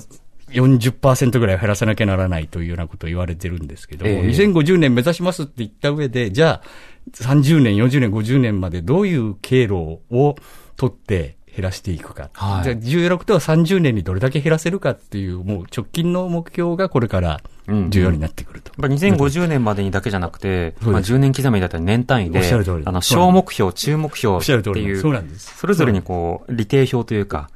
[0.52, 6.68] 40%ぐらい減らさなきゃならないというようなことを言われてるんですけども、えー、2050年目指しますって言った上で、じゃあ、
[7.14, 10.36] 30年、40年、50年までどういう経路を
[10.76, 12.30] 取って減らしていくか。
[12.34, 17.42] はい、じゃあ、重要なことは30年にどれだけ減らせるかっていう、もう直近の目標がこれから
[17.90, 18.72] 重要になってくると。
[18.78, 22.40] うんうん、2050年までにだけじゃなくて、まあ、10年刻みだったり年単位で、
[22.86, 27.50] あの、小目標、中目標っていう、それぞれにこう、利定表というか、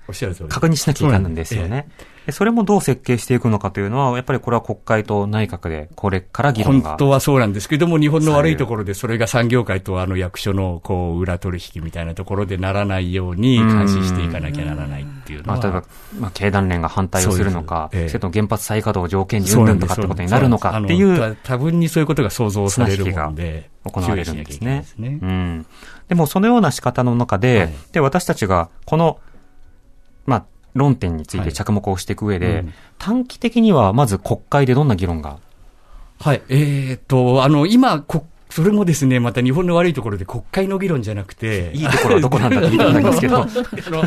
[0.50, 1.88] 確認しなきゃいけないんですよね。
[2.30, 6.90] それもどう設計していくのかというのは、やっぱりこれは国会と内閣でこれから議論が。
[6.90, 15.58] 本当はそうなんですけども、日本の悪いところでそれが産業界とあの役所のこう裏取引みたいなところでならないように監視していかなきゃならないっていうのは。
[15.58, 15.84] まあ、例えば、
[16.20, 21.38] まあ、経団連が反対をするのか、そ,、ええ、それと原発再稼働を条件にうんとかってことになるのかっていう。
[21.44, 23.70] 多分にそういうことが想像されるもんで。
[23.84, 24.84] 行われるんですね。
[24.86, 25.66] すねうん。
[26.08, 29.20] でもそのような仕方の中で、はい、で、私たちがこの、
[30.26, 35.40] まあ、論点について着目をしていく上で、はいうん、短期的にはまず国会でどんな議論が？
[36.20, 38.06] はい、えー、っと、あの、今、
[38.52, 43.46] それもですね、また日本の悪いところで国会の議論じゃなくて、いいところはどこなんだって言いたんですけど、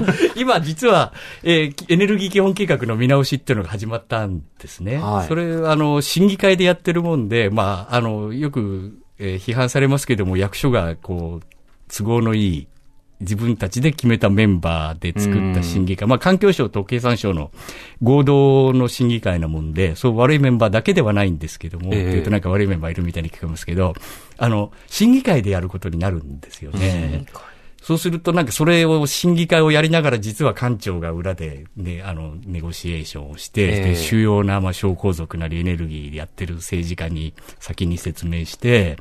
[0.37, 4.99] 今実は、えー、エネルギー基本計画の見直しっていうのが始まったんですね。
[4.99, 11.47] はい、それ、あの、審議会でやってるもんで、まあ、あの、よく、えー、批判されますけども、役所が、こう、
[11.89, 12.69] 都合のいい
[13.21, 17.51] 自分たちで決めたメンバーで作った審議会、まあ環境省と経産省の
[18.03, 23.95] 合同の審議会なもんで、そう悪いメンバーだけではないんですけども、えー、っていうとなんか悪いメンバーいるみたいに聞こえますけど、
[24.39, 27.27] あの、審議会でやることになるんですよね。
[27.85, 38.97] そうするとなんかそれを審議会をやりながら実は官庁が裏でね、あの、ネゴシエーションをして、えー、主要なまあ小皇族なりエネルギーでやってる政治家に先に説明して、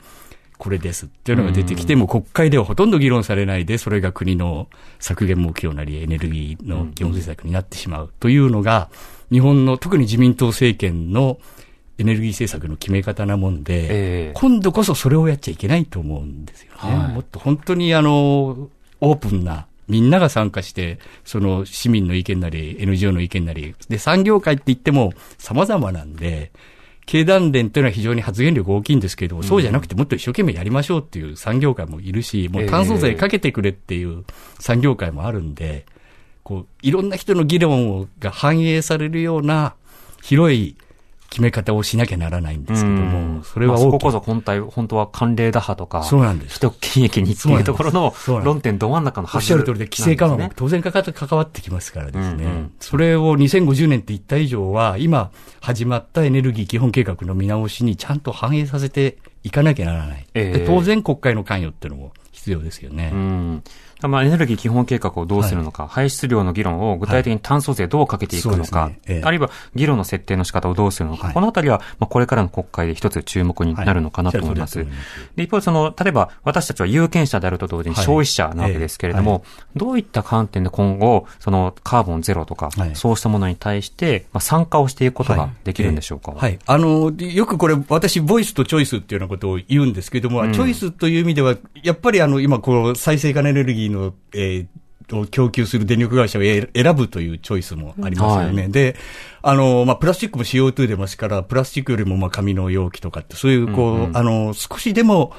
[0.64, 8.90] これですっていうのが出てきて、も国会ではほとんど議論されないで、それが国の削減目標なりエネルギーの基本政策になってしまうというのが、
[9.30, 11.38] 日本の特に自民党政権の
[11.98, 16.78] エネルギー政策の決め方なもんで、えー、今度こそそれをやっちゃいけないと思うんですよね。
[16.80, 18.70] はい、もっと本当にあの、
[19.02, 26.54] オープンな、みんなが参加して、その市民の意見なり、NGO の意見なり、で、産業界って言っても様々なんで、
[27.06, 34.24] 経団連というのは非常に発言力大きいんですけど、うん、そうじゃなくてもっと一生懸命やりましょうっていう産業界もいるし、もう炭素税かけてくれっていう
[34.60, 35.86] 産業界もあるんで、
[36.44, 39.76] こう、いろんな人の議論が反映されるような
[40.22, 40.76] 広い
[41.34, 50.52] 決め方をしなきゃならないんですけども、それはまあそここそ本体、本当は慣例打破とか、そうなんです首都権益にっていうところの論点ど真ん中のおっしゃる通りで、規制緩和もね。
[50.56, 52.46] 当然かか関わってきますからですね。
[52.46, 60.28] うんうんそれを2050年って言った以上は、今始まったエネルギー基本計画の見直しにちゃんと反映させていかなきゃならない。
[60.36, 63.10] ええで当然国会の関与っていうのも必要ですよね。
[63.12, 63.64] うん。
[64.08, 69.00] まあ、エネルギー基本計画をどうするのか、排出量の議論を具体的に炭素税どうかけていくのか、そうですね。
[69.08, 69.22] ええ。
[69.24, 71.34] あるいは議論の設定の仕方をどうするのか、はい。
[71.34, 74.86] このあたりは、まあ、これからの国会で一つ注目になるのかなと思います。
[75.36, 78.06] で、一方でその、例えば私たちは有権者であると同時にはい。
[78.06, 79.44] 消費者なわけですけれども、
[79.76, 82.96] どういった観点で今後、そのカーボンゼロとか、はい。
[82.96, 86.60] そうしたものに対して、まあ、参加をしていくことができるんでしょうか、はい。
[86.66, 94.68] あの、よくこれ、私、ボイスとチョイスっていうようなことを言うんですけども、チョイスという意味では、やっぱりあの、今、こう、再生可能エネルギーの、えー
[95.12, 98.64] を供給する電力会社を選選ぶというチョイスもありますよね。
[98.64, 98.96] はで、
[99.42, 105.34] あの、まあ、プラスチックも CO2 出ますから、プラスチックよりも、まあ、紙の容器とかって、そういう、こう、うんうんあの、少しでも、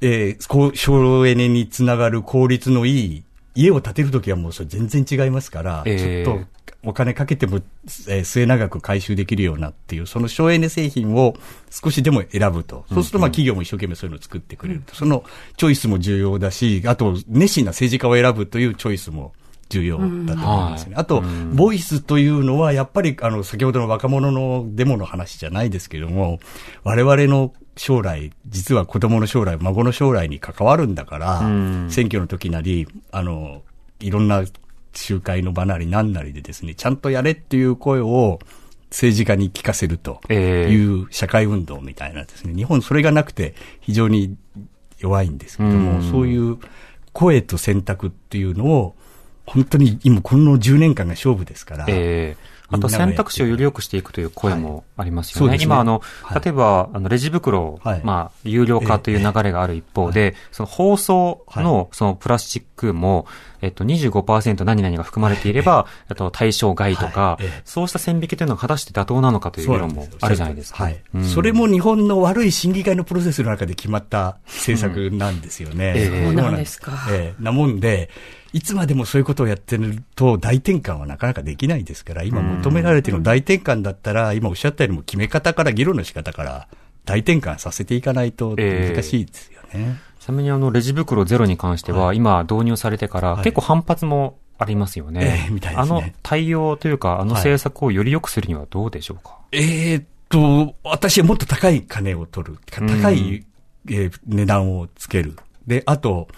[0.00, 6.46] えー、省エネにつながる効率のいい家を建てるときはもうそれ全然違いますから、えーちょっと
[6.84, 7.58] お金かけても、
[8.08, 11.34] えー末永く回収できるようなっていう、その省エネ製品を
[11.70, 12.84] 少しでも選ぶと。
[12.88, 14.94] そうするとまあ企業も一生懸命そういうのを作ってくれると。
[14.96, 15.24] その
[15.56, 19.32] チョイスも重要だし、あと熱心な政治家を選ぶというチョイスも
[19.68, 20.94] 重要だと思いますね。
[20.94, 26.40] はいあとうん、ボイスというのはやっぱりあの先ほどの若者のデモの話じゃないですけれども、
[26.82, 31.86] 我々の将来、実は子供の将来、孫の将来に関わるんだから、うん。
[31.90, 33.62] 選挙の時なり、あの、
[34.00, 34.44] いろんな
[34.94, 38.40] 集会の場なりなんなりでですね、ちゃんとやれっていう声を
[38.90, 40.72] 政治家に聞かせるとええ。
[40.72, 44.36] いう社会運動みたいなですね、日本それがなくて非常に
[44.98, 46.10] 弱いんですけども、うん。
[46.10, 46.58] そういう
[47.12, 48.94] 声と選択っていうのを、
[49.46, 55.38] 本当に今この10年間が勝負ですから、ええあと選択肢をより良くしていくという声もありますよね。
[55.38, 55.64] そうですね。
[55.64, 56.40] 今、あの、はい。
[56.42, 58.00] 例えば、あの、レジ袋を、はい。
[58.02, 63.26] まあ、有料化という流れがある一方で、その包装の、そのプラスチックも、
[63.62, 67.44] えっと、25%何々が含まれていれば、あと対象外とかはい。
[67.44, 70.88] ええ、そうした線引きというのは果たして妥当なのかという議論もあるじゃないですか。
[71.22, 72.52] それも日本の悪い。
[72.52, 75.94] 審議会のプロセスの中で決まった政策なんですよね。
[75.96, 76.24] ええ。
[76.26, 76.92] そうなんですか。
[77.10, 77.42] ええ。
[77.42, 78.10] なもんで、
[78.52, 86.68] いつまでもそういうことをやってると大転換はなかなかできないですから、今求められているの大転換だったら、今おっしゃったようにも決め方から議論の仕方から
[87.04, 89.98] 大転換させていかないと難しいですよね。
[90.22, 95.44] ちなみにあの、レジ袋ゼロに関しては、今導入されてから、はい結構反発もありますよね。
[95.44, 102.58] ええみたいですねあの対応というか、あのはい政策をより良くするにはどうでしょうか、えーっと、私はもっと高い金を取る。
[102.70, 103.44] 高い、
[103.88, 105.36] えー値段をつける。
[105.66, 106.28] で、あと、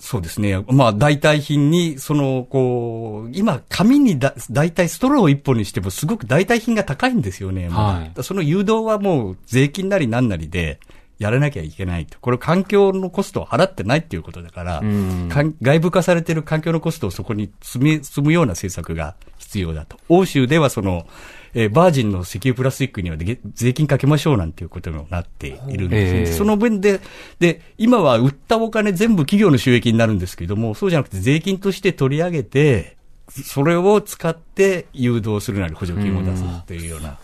[0.00, 0.58] そうですね。
[0.68, 7.68] まあ、代替品に、その、こう、今、紙にだ、代替ストローを一本にしても、すごく代替品が高いんですよね。
[7.68, 10.80] はいその誘導はもう、税金なりなんなりで、
[11.18, 12.18] やらなきゃいけないと。
[12.20, 15.28] これ環境のコストを払ってないっていうことだから、うん
[15.62, 19.98] 外部化されている環境のコストをそこに積み、積むような政策が必要だと。
[20.08, 21.06] 欧州ではその、
[21.54, 26.18] えーバージンの石油プラスチックにはで税金かけましょうなんていうことにもなっているんですね。
[26.20, 27.00] ええその分で、
[27.38, 32.95] で、今は売ったお金全部企業の収益になるんですけども、そうじゃなくて税金として取り上げて、
[33.28, 37.18] それを使って誘導するなり補助金を出すっていうような。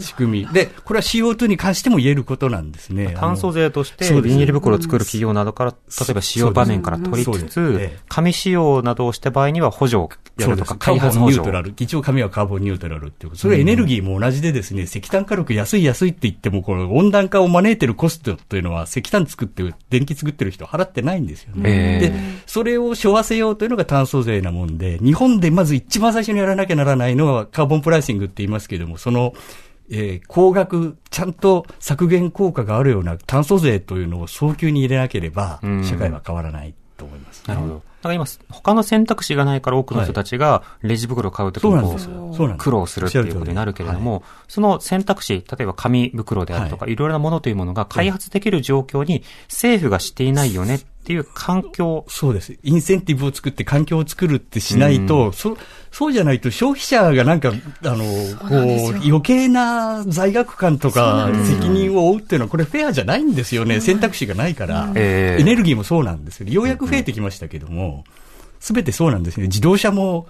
[0.00, 0.52] 仕組み。
[0.52, 3.14] で、これは CO2 に関しても言えることなんですね。
[3.18, 5.76] 炭素税として、ビニール袋を作る企業などから、例
[6.10, 11.52] えば使用場面から取りつつええ、紙使用などをした場合には補助をやるとか、開発補助ニュート。
[11.52, 11.74] ラル。
[11.78, 13.42] 一応紙はカーボンニュートラルっていうこと。
[13.42, 21.70] それはエネルギーも同じでですね、石炭火力安い安いって言っても、これ温暖化を招いてるコストというのは石炭作ってる、電気作ってる人払ってないんですよね。
[21.70, 22.14] ええで、
[22.46, 29.34] それを背負わせようというのが炭素税なもんで、日本でまず一番最初にやらなきゃならないのはカーボンプライシングって言いますけれども、その、
[29.90, 35.84] えー高額、ちゃんと削減効果があるような炭素税というのを早急に入れなければう、ん。
[35.84, 37.74] 社会は変わらないと思います、なるほど。
[37.74, 46.96] だから今、他の選択肢がないから多くの人たちがレジ袋を買うときに苦労するっていうことになるけれども、その選択肢、例えば紙袋であるとか、い。
[46.96, 52.56] ろいろなものというものが開発できる状況に政府がしていないよねっていう環境、そうです。
[52.62, 55.56] インセンティブを作って環境を作るってしないと、そ
[55.92, 57.52] そうじゃないと消費者がなんか、
[57.84, 58.04] あの、
[58.38, 63.80] こう、余計な罪悪感とか責任を負うっていうのは、これフェアじゃないんですよね。
[63.80, 64.90] 選択肢がないから。
[64.94, 66.48] ええエネルギーもそうなんですよ。
[66.48, 68.04] ようやく増えてきましたけども、
[68.60, 69.48] すべてそうなんですね。
[69.48, 70.26] 自動車も、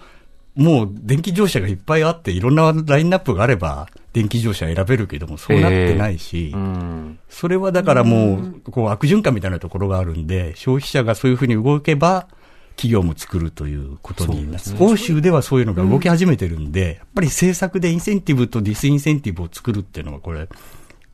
[0.55, 7.19] もう電気自動車がいっぱいあって、いろんなラインナップがあれば、電気自動車選べるけども、そうなってないし、うん。
[7.29, 12.29] それはだからもう、こう悪循環みたいなところがあるんで、消費者がそういうふうに動けば、
[12.77, 20.49] 企業も作るということになって、ね、欧州ではそういうのが動き始めてるんで、うん、やっぱり政策でインセンティブとディスインセンティブを作るっていうのは、これ、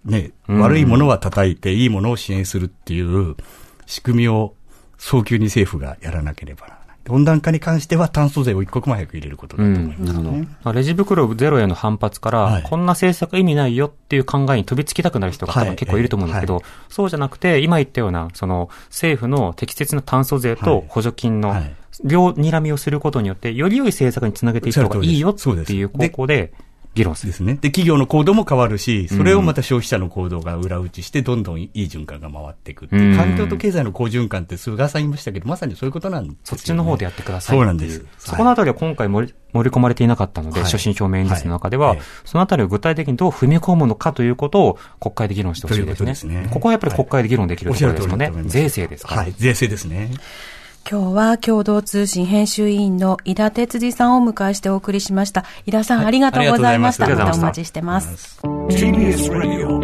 [0.04, 3.36] ね、悪いものは叩いて、いいものを支援するっていう
[3.86, 4.54] 仕組みを
[4.98, 6.79] 早急に政府がやらなければならない。
[7.08, 10.74] 温暖化に関しては炭素税を一刻も早く入れることだと思います、ね、うん。
[10.74, 16.62] レジ袋ゼロへの反発から、はい、こんな政策意味ないよっていう考えに飛びつきたくなる人が多分結構いると思うんですけど、はい。
[16.62, 21.54] はい、そうじゃなくて、今言ったような、その政府の適切な炭素税と補助金の
[22.04, 25.34] 両睨みをすることによって、より良い政策につなげていった方がいいよっ
[25.64, 26.52] ていう方向で、
[26.94, 27.30] 議論する。
[27.30, 27.54] ですね。
[27.54, 38.04] で、企業の行動も変わるし、それをまた消費者の行動が裏打ちして、どんどんいい循環が回っていくっていう、環境と経済の好循環って菅さん言いましたけど、まさにそういうことなんです、ね、そっちの方でやってくださいそうなんです。
[38.18, 46.14] そこのあたりは今回盛り盛り込まれていなかったので、はい、所信表明演説の中では、はい、そのあたりを具体的にどう踏み込むのかということを国会で議論してほしいですね。
[46.14, 48.32] こねここはやっぱり国会で議論できるところですよね。
[48.46, 49.22] 税制ですから。
[49.22, 50.10] はい、税制ですね。
[50.88, 55.44] 今日は共同通信編集委員の井田哲司さんをお迎えしてお送りしました。
[55.66, 57.08] 井田さん、はい、ありがとうございました。
[57.08, 58.40] またお待ちしてます。
[58.42, 59.80] TBS Radio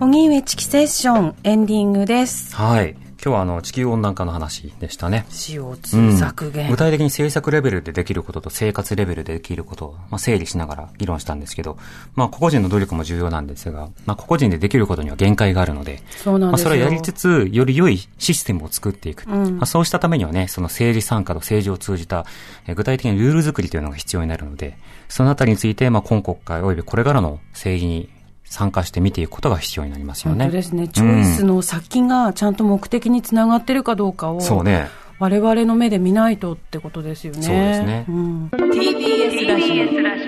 [0.00, 2.54] 荻上チキセッションエンディングです。
[2.56, 3.03] はい。
[3.24, 5.24] 今日はあの地球温暖化の話でしたね。
[5.30, 11.78] CO2 削減、うん、具体的に政策レベルでできることと生活レベルでできることを、まあ、整理しながら議論したんですけど、
[12.16, 19.24] まあ、個々人の努力も重要なんですが、まあ、個々人でできることには限界があるので、そうなんですまあ、それをやりつつ、より良いシステムを作っていく。
[19.26, 22.26] うん、まあ、そうしたためにはね、その政治参加と政治を通じた、
[22.66, 24.76] え具体的なルール作りというのが必要になるので、
[25.08, 28.10] そのあたりについて、まあ、今国会及びこれからの政治に
[28.54, 30.44] 参加して見ていくことが必要になりますよね。
[30.44, 30.86] 本当ですね。
[30.86, 34.86] チョイスの先がちゃんと目的につながってるかどうかを、そうね。
[35.18, 37.42] 我々の目で見ないとってことですよね。
[37.42, 38.04] そうですね。
[38.08, 39.84] うん、TBS ラジオ。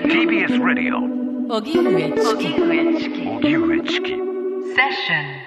[0.09, 1.55] TBS ラジオ。
[1.55, 2.47] 荻上チキ。
[2.47, 3.21] 荻上チキ。
[3.29, 4.09] 荻上チキ。
[4.09, 5.46] セッション。